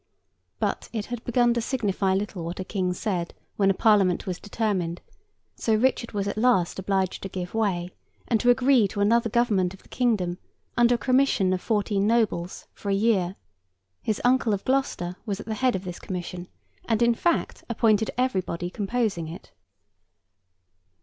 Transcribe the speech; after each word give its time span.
But, 0.57 0.89
it 0.91 1.05
had 1.13 1.23
begun 1.25 1.53
to 1.53 1.61
signify 1.61 2.15
little 2.15 2.43
what 2.43 2.59
a 2.59 2.63
King 2.63 2.91
said 2.91 3.35
when 3.55 3.69
a 3.69 3.73
Parliament 3.75 4.25
was 4.25 4.39
determined; 4.39 4.99
so 5.55 5.75
Richard 5.75 6.11
was 6.11 6.27
at 6.27 6.39
last 6.39 6.79
obliged 6.79 7.21
to 7.21 7.29
give 7.29 7.53
way, 7.53 7.91
and 8.27 8.39
to 8.39 8.49
agree 8.49 8.87
to 8.87 8.99
another 8.99 9.29
Government 9.29 9.75
of 9.75 9.83
the 9.83 9.89
kingdom, 9.89 10.39
under 10.75 10.95
a 10.95 10.97
commission 10.97 11.53
of 11.53 11.61
fourteen 11.61 12.07
nobles, 12.07 12.65
for 12.73 12.89
a 12.89 12.95
year. 12.95 13.35
His 14.01 14.19
uncle 14.25 14.55
of 14.55 14.65
Gloucester 14.65 15.17
was 15.27 15.39
at 15.39 15.45
the 15.45 15.53
head 15.53 15.75
of 15.75 15.83
this 15.83 15.99
commission, 15.99 16.47
and, 16.85 17.03
in 17.03 17.13
fact, 17.13 17.63
appointed 17.69 18.09
everybody 18.17 18.71
composing 18.71 19.27
it. 19.27 19.51